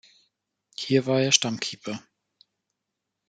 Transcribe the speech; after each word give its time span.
Hier 0.75 1.05
war 1.05 1.21
er 1.21 1.31
Stammkeeper. 1.31 2.01